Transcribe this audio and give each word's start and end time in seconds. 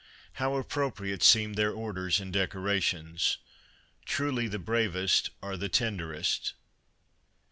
How 0.41 0.55
appropriate 0.55 1.21
seemed 1.21 1.55
their 1.57 1.71
orders 1.71 2.19
and 2.19 2.33
decorations. 2.33 3.37
Truly 4.03 4.47
the 4.47 4.57
bravest 4.57 5.29
are 5.43 5.57
the 5.57 5.69
tenderest 5.69 6.53